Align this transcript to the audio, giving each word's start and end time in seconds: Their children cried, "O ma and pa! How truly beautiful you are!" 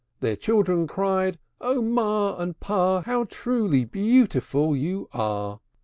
Their 0.19 0.35
children 0.35 0.87
cried, 0.87 1.37
"O 1.59 1.79
ma 1.79 2.35
and 2.37 2.59
pa! 2.59 3.01
How 3.01 3.25
truly 3.25 3.85
beautiful 3.85 4.75
you 4.75 5.07
are!" 5.13 5.59